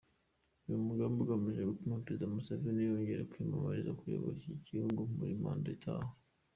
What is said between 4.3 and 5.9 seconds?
iki gihugu muri manda